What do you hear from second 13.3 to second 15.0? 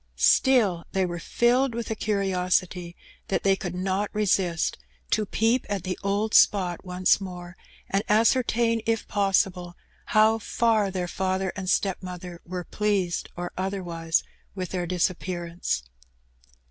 or otherwise with their